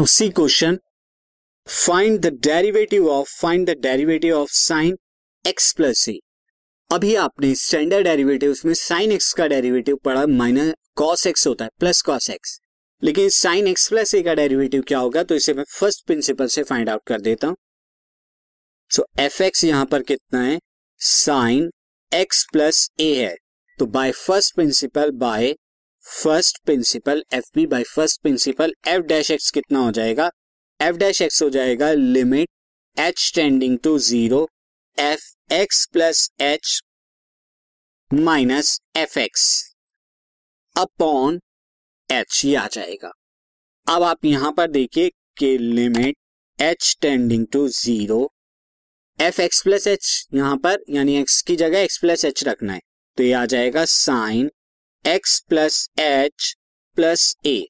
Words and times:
Now 0.00 0.06
C 0.06 0.28
question 0.28 0.78
find 1.66 2.18
the 2.20 2.26
derivative 2.44 3.08
of 3.08 3.30
find 3.40 3.66
the 3.70 3.76
derivative 3.78 4.36
of 4.36 4.50
sine 4.50 4.96
x 5.44 5.72
plus 5.72 6.08
a 6.08 6.14
अभी 6.90 7.14
आपने 7.14 7.54
standard 7.54 8.04
derivative 8.04 8.54
में 8.66 8.72
sine 8.74 9.12
x 9.12 9.32
का 9.32 9.46
derivative 9.46 9.96
पढ़ा 9.96 10.24
minus 10.26 10.72
cos 10.96 11.26
x 11.26 11.46
होता 11.46 11.64
है 11.64 11.70
plus 11.78 12.00
cos 12.02 12.30
x 12.30 12.58
लेकिन 13.02 13.28
sine 13.28 13.66
x 13.66 13.88
plus 13.88 14.14
a 14.14 14.22
का 14.22 14.34
derivative 14.34 14.82
क्या 14.88 14.98
होगा 14.98 15.22
तो 15.22 15.34
इसे 15.34 15.54
मैं 15.54 15.64
फ़र्स्ट 15.70 16.06
प्रिंसिपल 16.06 16.46
से 16.46 16.62
फाइंड 16.62 16.90
आउट 16.90 17.02
कर 17.06 17.20
देता 17.20 17.46
हूँ. 17.46 17.56
सो 18.90 19.06
एफ़ 19.18 19.42
एक्स 19.42 19.64
यहाँ 19.64 19.84
पर 19.86 20.02
कितना 20.02 20.42
है? 20.42 20.58
साइन 20.98 21.70
एक्स 22.12 22.46
प्लस 22.52 22.88
ए 23.00 23.14
है. 23.14 23.36
तो 23.78 23.86
by 23.86 24.12
first 24.12 24.54
principle 24.54 25.10
by 25.10 25.54
first 26.04 26.58
principle 26.64 27.22
F 27.34 27.44
B 27.54 27.64
by 27.66 27.82
first 27.84 28.20
principle 28.22 28.72
F 28.88 29.02
dash 29.06 29.30
x 29.30 29.50
कितना 29.50 29.78
हो 29.78 29.90
जाएगा? 29.90 30.30
एफ़ 30.80 30.96
डैश 30.96 31.20
एक्स 31.22 31.42
हो 31.42 31.48
जाएगा 31.50 31.90
limit 31.92 32.48
h 32.96 33.30
tending 33.34 33.78
to 33.78 33.98
zero 34.00 34.48
F 34.98 35.24
x 35.52 35.84
plus 35.92 36.28
h 36.40 36.80
minus 38.10 38.78
F 38.96 39.18
x 39.18 39.46
upon 40.76 41.40
h 42.10 42.44
ये 42.44 42.54
आ 42.56 42.66
जाएगा। 42.72 43.12
अब 43.86 44.02
आप 44.02 44.24
यहाँ 44.24 44.52
पर 44.52 44.70
देखिए 44.70 45.10
कि 45.38 45.56
limit 45.58 46.16
h 46.58 46.96
tending 47.02 47.46
to 47.52 47.66
zero 47.70 48.22
F 49.18 49.40
x 49.40 49.62
plus 49.62 49.86
h, 49.86 50.26
यहाँ 50.34 50.56
पर 50.56 50.84
यानी 50.90 51.16
एक्स 51.16 51.40
की 51.42 51.56
जगह 51.56 51.78
एक्स 51.80 51.98
प्लस 51.98 52.24
एच 52.24 52.44
रखना 52.44 52.72
है। 52.72 52.80
तो 53.18 53.22
ये 53.22 53.32
आ 53.32 53.44
जाएगा 53.46 53.84
sine 53.84 54.50
x 55.04 55.38
plus 55.48 55.76
h 55.98 56.54
plus 56.96 57.34
a 57.46 57.66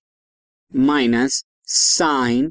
minus 0.72 1.42
sine 1.64 2.50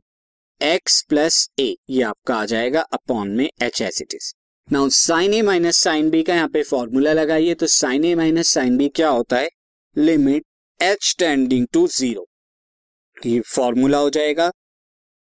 x 0.62 1.02
plus 1.10 1.48
a 1.60 1.76
ये 1.90 2.04
आपका 2.04 2.36
आ 2.36 2.46
जाएगा 2.46 2.82
अपॉन 2.94 3.32
में 3.38 3.50
h 3.64 3.82
as 3.82 4.02
it 4.02 4.14
is 4.14 4.32
now 4.68 4.90
sine 4.90 5.34
a 5.34 5.42
minus 5.42 5.78
sine 5.78 6.10
b 6.10 6.22
का 6.24 6.36
यहाँ 6.36 6.48
पे 6.50 6.64
फॉर्मूला 6.64 7.14
लगाइए 7.14 7.54
तो 7.56 7.68
sine 7.68 8.06
a 8.06 8.14
minus 8.16 8.50
sine 8.54 8.78
b 8.78 8.88
क्या 8.96 9.10
होता 9.10 9.38
है? 9.38 9.50
Limit 9.96 10.46
h 10.80 11.16
tending 11.20 11.68
to 11.74 11.86
zero 11.88 13.42
formula 13.56 13.98
हो 13.98 14.10
जाएगा 14.10 14.52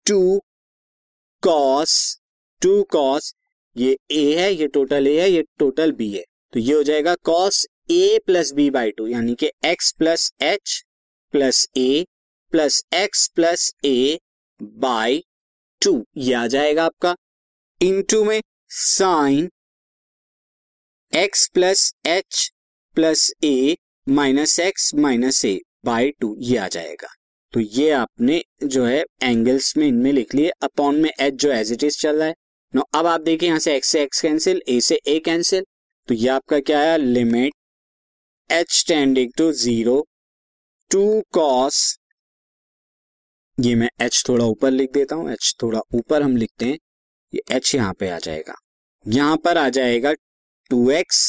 टू 0.07 0.39
कॉस 1.43 1.95
टू 2.63 2.83
कॉस 2.83 3.33
ये 3.77 3.97
ए 4.11 4.35
है, 4.39 4.53
ये 4.55 4.67
टोटल 4.69 5.07
ए 5.07 5.21
है, 5.21 5.31
ये 5.31 5.43
टोटल 5.59 5.93
बी 5.93 6.11
है. 6.13 6.25
तो 6.53 6.61
ये 6.61 6.75
हो 6.75 6.83
जाएगा 6.83 7.15
cos 7.25 7.67
a 7.91 8.19
plus 8.27 8.53
b 8.53 8.69
by 8.71 8.91
two 8.91 9.07
यानी 9.07 9.35
कि 9.35 9.51
x 9.65 9.93
plus 9.99 10.31
h 10.43 10.83
plus 11.35 11.67
a 11.77 12.05
plus 12.53 12.83
x 12.95 13.27
plus 13.35 13.73
a 13.85 14.19
by 14.61 15.23
two 15.83 16.05
ये 16.17 16.35
आ 16.35 16.47
जाएगा 16.47 16.85
आपका 16.85 17.15
इनटू 17.81 18.23
में 18.25 18.41
sine 18.71 19.49
x 21.13 21.47
plus 21.49 21.93
h 22.07 22.51
plus 22.97 23.31
a 23.45 23.77
minus 24.07 24.59
x 24.61 24.95
minus 24.95 25.45
a 25.45 25.59
by 25.85 26.11
two 26.21 26.35
ये 26.39 26.57
आ 26.59 26.67
जाएगा। 26.69 27.09
तो 27.53 27.61
ये 27.61 27.91
आपने 27.91 28.43
जो 28.65 28.85
है 28.85 29.05
एंगल्स 29.23 29.77
में, 29.77 29.87
इनमें 29.87 30.13
लिख 30.13 30.35
लिए। 30.35 30.51
अपॉन 30.63 30.97
में 30.97 31.11
एच 31.21 31.35
जो 31.35 31.51
एज 31.53 31.73
इट 31.73 31.85
इज़ 31.85 31.99
चल 31.99 32.17
रहा 32.17 32.27
है। 32.29 32.35
नो 32.75 32.83
अब 32.95 33.07
आप 33.07 33.21
देखिए 33.21 33.49
यहाँ 33.49 33.59
से 33.59 33.75
एक्स 33.77 33.89
से 33.89 34.03
एक्स 34.03 34.21
कैंसिल 34.21 34.63
ए 34.69 34.81
से 34.81 35.01
ए 35.09 35.19
कैंसिल 35.25 35.65
तो 36.09 36.15
ये 36.15 36.29
आपका 36.29 36.59
क्या 36.61 36.81
है 36.81 36.99
limit 36.99 37.53
h 38.51 38.85
tending 38.89 39.31
to 39.39 39.51
zero 39.53 40.01
two 40.91 41.23
cos 41.33 41.79
ये 43.59 43.75
मैं 43.75 43.89
एच 44.01 44.23
थोड़ा 44.29 44.45
ऊपर 44.45 44.71
लिख 44.71 44.91
देता 44.93 45.17
हूँ। 45.17 45.31
एच 45.33 45.55
थोड़ा 45.63 45.81
ऊपर 45.95 46.23
हम 46.23 46.37
लिखते 46.37 46.65
हैं। 46.65 46.79
ये 47.33 47.43
एच 47.57 47.75
यहाँ 47.75 47.95
पे 48.01 48.09
आ 48.11 48.19
जाएगा। 48.19 48.55
यहाँ 49.07 49.37
पर 49.45 49.59
आ 49.59 49.69
जाएगा 49.69 50.13
two 50.71 50.91
x 50.91 51.21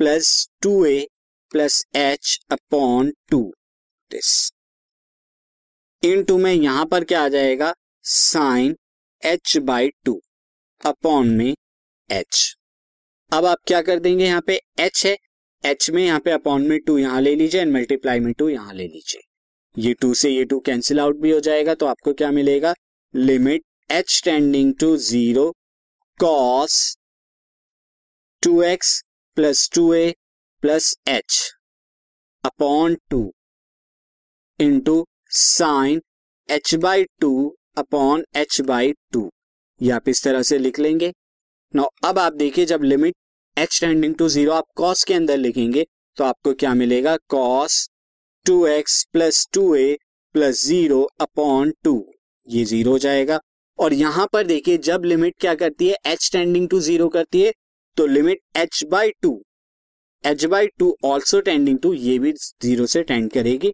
plus 0.00 0.48
two 0.62 0.84
a 0.84 1.06
plus 1.52 1.82
h 1.96 2.38
upon 2.52 3.12
two 3.30 3.42
this 4.10 4.32
into 6.24 6.38
में 6.38 6.52
यहाँ 6.52 6.86
पर 6.86 7.04
क्या 7.04 7.24
आ 7.24 7.28
जाएगा? 7.28 7.72
Sine 8.04 8.76
h 9.22 9.56
by 9.62 9.88
two 10.04 10.20
upon 10.80 11.30
में 11.36 11.54
एच 12.10 12.54
अब 13.32 13.44
आप 13.46 13.58
क्या 13.66 13.80
कर 13.82 13.98
देंगे 14.00 14.24
यहाँ 14.24 14.40
पे? 14.40 14.60
एच 14.80 15.06
है। 15.06 15.16
एच 15.64 15.88
में 15.90 16.04
यहाँ 16.04 16.20
पे 16.20 16.30
अपॉन 16.30 16.66
में 16.68 16.78
टू 16.80 16.96
यहाँ 16.98 17.20
ले 17.20 17.34
लीजिए 17.34 17.60
एंड 17.60 17.72
मल्टीप्लाई 17.72 18.20
में 18.20 18.32
टू 18.32 18.48
यहाँ 18.48 18.74
ले 18.74 18.84
लीजिए। 18.84 19.20
ये 19.76 19.92
टू 19.94 20.12
से 20.14 20.30
ये 20.30 20.44
टू 20.44 20.58
कैंसिल 20.60 21.00
आउट 21.00 21.16
भी 21.20 21.30
हो 21.30 21.40
जाएगा 21.40 21.74
तो 21.74 21.86
आपको 21.86 22.12
क्या 22.12 22.30
मिलेगा? 22.30 22.74
Limit 23.14 23.62
h 23.90 24.20
tending 24.24 24.72
to 24.80 24.96
zero 24.98 25.50
cos 26.20 26.96
two 28.42 28.62
x 28.62 29.00
plus 29.36 29.68
two 29.74 29.92
a 29.94 30.14
plus 30.62 30.94
h 31.08 31.40
upon 32.44 32.96
two 33.10 33.20
into 34.60 35.04
sine 35.30 36.00
h 36.48 36.74
by 36.74 37.04
two 37.20 37.32
upon 37.78 38.24
h 38.36 38.60
by 38.60 38.92
two 39.12 39.28
ये 39.80 39.90
आप 39.92 40.08
इस 40.08 40.22
तरह 40.24 40.42
से 40.42 40.58
लिख 40.58 40.78
लेंगे। 40.78 41.12
नो 41.74 41.88
अब 42.04 42.18
आप 42.18 42.32
देखिए 42.34 42.66
जब 42.66 42.82
limit 42.82 43.14
h 43.58 43.78
tending 43.80 44.14
to 44.14 44.28
zero 44.28 44.52
आप 44.52 44.64
कॉस 44.76 45.02
के 45.04 45.14
अंदर 45.14 45.36
लिखेंगे 45.36 45.84
तो 46.16 46.24
आपको 46.24 46.52
क्या 46.54 46.72
मिलेगा? 46.74 47.16
Cos 47.28 47.88
two 48.46 48.66
x 48.66 49.02
plus 49.12 49.46
two 49.52 49.74
a 49.74 49.96
plus 50.34 50.64
zero 50.64 51.02
upon 51.20 51.72
two 51.84 51.94
ये 52.48 52.64
ज़ीरो 52.64 52.90
हो 52.90 52.98
जाएगा। 52.98 53.40
और 53.78 53.92
यहाँ 53.94 54.26
पर 54.32 54.46
देखिए, 54.46 54.78
जब 54.78 55.04
लिमिट 55.04 55.34
क्या 55.40 55.54
करती 55.54 55.88
है? 55.88 55.96
एच 56.06 56.28
टेंडिंग 56.32 56.68
टू 56.68 56.80
ज़ीरो 56.80 57.08
करती 57.08 57.42
है 57.42 57.52
तो 57.96 58.06
limit 58.06 58.40
h 58.56 58.84
by 58.90 59.10
two 59.22 59.42
h 60.24 60.44
by 60.46 60.66
two 60.78 60.96
also 61.04 61.40
tending 61.40 61.78
to 61.78 61.92
ये 61.94 62.18
भी 62.18 62.32
ज़ीरो 62.32 62.86
से 62.86 63.02
टेंड 63.02 63.30
करेगी। 63.32 63.72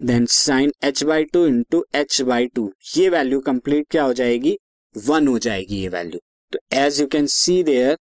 Then 0.00 0.26
sine 0.30 0.72
h 0.84 1.04
by 1.04 1.24
two 1.24 1.46
into 1.46 1.84
h 1.94 2.20
by 2.22 2.46
two 2.46 2.72
ये 2.96 3.08
वैल्यू 3.10 3.40
कंप्लीट 3.42 3.86
क्या 3.90 4.02
हो 4.02 4.12
जाएगी? 4.14 4.58
वन 4.94 5.28
हो 5.28 5.38
जाएगी 5.40 5.82
ये 5.82 5.88
वैल्यू 5.90 6.20
तो 6.52 6.58
as 6.76 7.00
you 7.00 7.06
can 7.06 7.26
see 7.28 7.62
there 7.64 7.96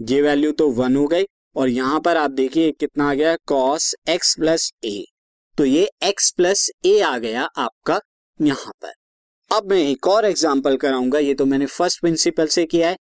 ये 0.00 0.20
वैल्यू 0.22 0.52
तो 0.52 0.68
वन 0.72 0.96
हो 0.96 1.06
गई 1.06 1.24
और 1.56 1.68
यहाँ 1.68 2.00
पर 2.00 2.16
आप 2.16 2.30
देखिए 2.32 2.70
कितना 2.72 3.10
आ 3.10 3.14
गया 3.14 3.34
कॉस 3.46 3.94
एक्स 4.08 4.34
प्लस 4.38 4.70
ए 4.84 5.04
तो 5.58 5.64
ये 5.64 5.88
एक्स 6.04 6.30
प्लस 6.36 6.70
ए 6.86 6.98
आ 7.00 7.16
गया 7.18 7.42
आपका 7.58 7.98
यहाँ 8.40 8.72
पर। 8.82 8.92
अब 9.50 9.70
मैं 9.70 9.78
एक 9.80 10.06
और 10.08 10.24
एग्ज़ाम्पल 10.24 10.76
कराऊँगा, 10.76 11.18
ये 11.18 11.34
तो 11.34 11.44
मैंने 11.46 11.66
फ़र्स्ट 11.66 12.00
प्रिंसिपल 12.00 12.46
से 12.46 12.64
किया 12.66 12.88
है। 12.88 12.96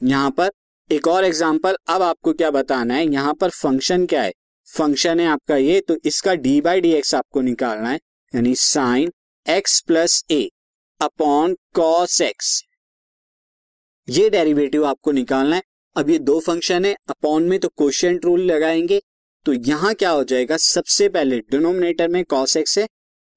यहाँ 0.00 0.30
पर 0.30 0.50
एक 0.90 1.08
और 1.08 1.24
एग्ज़ाम्पल 1.24 1.76
अब 1.88 2.02
आपको 2.02 2.32
क्या 2.32 2.50
बताना 2.50 2.94
है, 2.94 3.06
यहाँ 3.06 3.34
पर 3.34 3.50
फ़ंक्शन 3.52 4.06
क्या 4.06 4.22
है? 4.22 4.32
फ़ंक्शन 4.66 5.20
है 5.20 5.26
आपका 5.28 5.56
ये 5.56 5.80
तो 5.80 5.96
इसका 6.04 6.34
डी 6.36 6.60
बाई 6.60 6.80
डी 6.80 6.92
एक्स 6.92 7.14
आपको 7.14 7.40
निकालना 7.42 7.88
है, 7.88 7.98
यानी 8.32 8.54
sine 8.56 9.12
x 9.46 9.80
plus 9.80 10.22
a 10.30 10.48
upon 11.00 11.56
cos 11.74 12.20
x 12.22 12.62
ये 14.08 14.28
डेरिवेटिव 14.30 14.84
आपको 14.86 15.12
निकालना 15.12 15.56
है 15.56 15.62
अब 15.96 16.10
ये 16.10 16.18
दो 16.20 16.38
फ़ंक्शन 16.40 16.84
है 16.84 16.94
अपॉन 17.10 17.42
में 17.48 17.58
तो 17.60 17.68
क्वेश्चन 17.68 18.18
रूल 18.24 18.40
लगाएँगे 18.42 19.00
तो 19.46 19.52
यहाँ 19.52 19.92
क्या 19.94 20.10
हो 20.10 20.24
जाएगा, 20.24 20.56
सबसे 20.56 21.08
पहले 21.08 21.38
डिनोमिनेटर 21.40 22.08
में 22.08 22.24
कॉस 22.24 22.56
एक्स 22.56 22.78
है, 22.78 22.86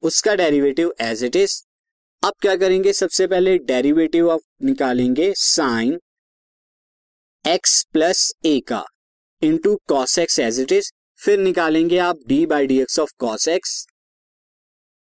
उसका 0.03 0.35
डेरिवेटिव 0.35 0.93
एज 1.01 1.23
इट 1.23 1.35
इज़ 1.35 1.61
अब 2.23 2.33
क्या 2.41 2.55
करेंगे, 2.55 2.93
सबसे 2.93 3.27
पहले 3.27 3.57
डेरिवेटिव 3.59 4.29
ऑफ़ 4.29 4.41
निकालेंगे 4.65 5.31
साइन 5.37 5.99
एक्स 7.45 7.81
प्लस 7.93 8.31
ए 8.45 8.59
का 8.67 8.83
into 9.41 9.75
cos 9.87 10.17
x 10.19 10.39
as 10.39 10.59
it 10.59 10.71
is 10.71 10.91
फिर 11.19 11.39
निकालेंगे 11.39 11.97
आप 11.99 12.19
D 12.27 12.45
by 12.45 12.67
D 12.67 12.79
x 12.81 12.99
of 12.99 13.13
cos 13.19 13.47
x 13.47 13.85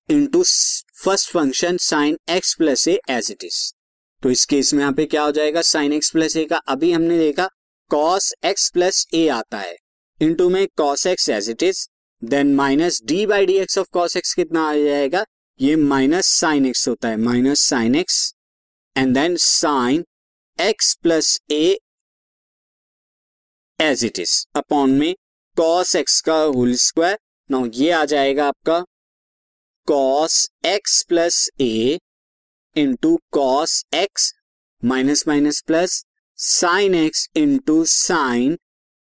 into 0.09 0.43
first 1.03 1.31
function 1.31 1.77
sine 1.81 2.17
x 2.29 2.55
plus 2.55 2.87
a 2.87 2.99
as 3.09 3.31
it 3.31 3.43
is 3.43 3.63
तो 4.23 4.29
इस 4.31 4.45
केस 4.45 4.73
में 4.73 4.79
यहाँ 4.79 4.93
पे 4.93 5.05
क्या 5.05 5.23
हो 5.23 5.31
जाएगा? 5.31 5.61
साइन 5.61 5.93
एक्स 5.93 6.11
प्लस 6.11 6.35
ए 6.37 6.43
का 6.45 6.57
अभी 6.67 6.91
हमने 6.91 7.17
देखा 7.17 7.47
कॉस 7.91 8.33
एक्स 8.45 8.69
प्लस 8.73 9.05
ए 9.13 9.27
आता 9.29 9.59
है। 9.59 9.75
इंटू 10.21 10.49
में 10.49 10.65
cos 10.77 11.05
x 11.07 11.27
as 11.29 11.49
it 11.49 11.63
is 11.63 11.87
then 12.21 12.53
minus 12.55 13.01
D 13.05 13.25
by 13.25 13.45
D 13.45 13.57
x 13.59 13.77
of 13.77 13.87
cos 13.93 14.15
x 14.17 14.33
कितना 14.33 14.63
आ 14.69 14.75
जाएगा? 14.75 15.25
ये 15.59 15.75
माइनस 15.75 16.27
साइन 16.39 16.65
एक्स 16.65 16.87
होता 16.87 17.09
है 17.09 17.17
minus 17.17 17.61
sine 17.61 17.95
x 17.95 18.33
and 18.95 19.13
then 19.13 19.35
sine 19.39 20.05
x 20.59 20.93
plus 21.03 21.39
a 21.51 21.77
as 23.79 24.05
it 24.05 24.19
is 24.19 24.45
upon 24.55 24.91
में 24.91 25.13
cos 25.57 25.95
x 25.95 26.19
का 26.21 26.39
whole 26.55 26.73
square 26.77 27.17
now 27.49 27.65
ये 27.73 27.91
आ 27.91 28.03
जाएगा 28.05 28.47
आपका 28.47 28.79
cos 29.87 30.47
x 30.65 31.03
plus 31.03 31.47
a 31.61 31.99
into 32.75 33.17
cos 33.31 33.83
x 33.93 34.33
minus 34.83 35.23
minus 35.27 35.61
plus 35.61 36.03
sine 36.37 36.95
x 36.95 37.27
into 37.35 37.83
sine 37.85 38.57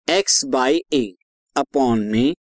x 0.09 0.43
by 0.45 0.81
a 0.93 1.03
upon 1.55 1.99
में 1.99 2.33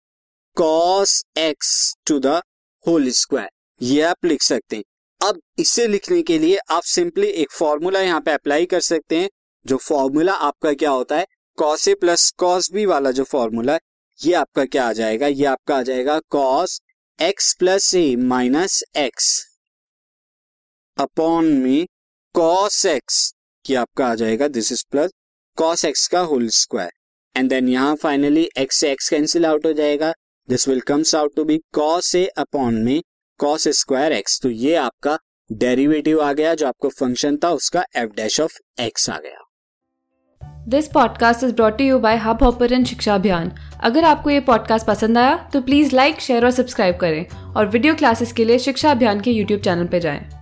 cos 0.58 1.24
x 1.38 1.96
to 2.08 2.20
the 2.20 2.42
whole 2.86 3.10
square 3.10 3.50
ये 3.82 4.02
आप 4.02 4.26
लिख 4.26 4.42
सकते 4.42 4.76
हैं। 4.76 4.84
अब 5.22 5.42
इसे 5.60 5.88
लिखने 5.88 6.22
के 6.22 6.40
लिए 6.40 6.58
आप 6.70 6.84
सिंपली 6.84 7.28
एक 7.28 7.52
फॉर्मूला 7.52 8.02
यहाँ 8.02 8.22
पे 8.22 8.32
अप्लाई 8.32 8.66
कर 8.66 8.80
सकते 8.80 9.20
हैं। 9.20 9.30
जो 9.66 9.78
फॉर्मूला 9.78 10.34
आपका 10.34 10.74
क्या 10.74 10.90
होता 10.90 11.18
है? 11.18 11.26
Cos 11.58 11.88
a 11.88 11.94
plus 11.94 12.30
cos 12.32 12.72
b 12.72 12.86
वाला 12.86 13.12
जो 13.12 13.24
फॉर्मूला 13.24 13.74
है, 13.74 13.80
ये 14.20 14.34
आपका 14.34 14.66
क्या 14.66 14.88
आ 14.88 14.94
जाएगा? 14.94 15.28
ये 15.28 15.46
आपका 15.46 15.78
आ 15.78 15.82
जाएगा 15.82 16.20
cos 16.30 16.80
x 17.20 17.54
plus 17.60 17.94
a 17.96 18.16
minus 18.16 18.84
x 18.98 19.49
upon 21.00 21.46
में 21.54 21.86
कॉस 22.36 22.86
एक्स 22.86 23.34
ये 23.66 23.76
आपका 23.76 24.08
आ 24.08 24.16
जाएगा 24.16 24.48
this 24.48 24.72
is 24.72 24.84
plus 24.92 25.12
cos 25.58 25.86
x 25.86 26.08
का 26.08 26.20
होल 26.22 26.48
स्क्वायर 26.50 26.92
एंड 27.36 27.50
देन 27.50 27.70
यहाँ 27.70 27.96
फाइनली 27.96 28.48
एक्स 28.58 28.78
से 28.78 28.92
एक्स 28.92 29.10
कैंसिल 29.10 29.46
आउट 29.46 29.66
हो 29.66 29.74
जाएगा. 29.74 30.12
This 30.50 30.68
will 30.68 30.80
comes 30.82 31.14
out 31.16 31.36
to 31.36 31.44
be 31.44 31.58
cos 31.74 32.14
a 32.16 32.26
upon 32.38 32.76
में 32.76 33.02
कॉस 33.40 33.68
स्क्वायर 33.68 34.12
एक्स 34.12 34.40
तो 34.42 34.50
ये 34.50 34.76
आपका 34.76 35.18
डेरिवेटिव 35.50 36.22
आ 36.22 36.32
गया, 36.34 36.54
जो 36.54 36.68
आपको 36.68 36.90
फ़ंक्शन 36.90 37.38
था, 37.38 37.50
उसका 37.50 37.84
एफ़ 37.96 38.10
डैश 38.16 38.40
ऑफ़ 38.42 38.58
एक्स 38.82 39.10
आ 39.10 39.18
गया। 39.18 39.46
This 40.68 40.88
podcast 40.88 41.44
is 41.44 41.54
brought 41.54 41.82
you 41.82 42.00
by 42.00 42.18
hub 42.18 42.44
hopper 42.44 42.84
शिक्षा 42.84 43.16
अभियान 43.16 43.52
अगर 43.84 44.04
आपको 44.04 44.30
ये 44.30 44.40
पॉडकास्ट 44.40 44.88
पसंद 44.88 45.18
आया 45.18 45.38
तो 45.54 45.62
प्लीज़ 45.62 45.96
लाइक 45.96 46.20
शेयर 46.22 46.46
और 46.46 46.52
सब्सक्राइब 46.52 46.98
करें। 46.98 47.54
और 47.56 47.68
वीडियो 47.68 47.96
क्लासेस 47.96 48.34
के 48.34 48.46
लिए 48.46 48.60
शिक्षा 48.60 48.92
अभियान 48.92 49.22
के 49.22 49.32
यूट्यूब 49.32 49.62
चैनल 49.62 49.88
पर 49.88 50.00
जाएँ। 50.00 50.39